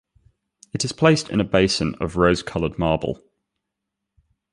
It 0.73 0.83
is 0.83 0.93
placed 0.93 1.29
in 1.29 1.39
a 1.39 1.43
basin 1.43 1.93
of 2.01 2.15
rose-colored 2.17 2.79
marble. 2.79 3.21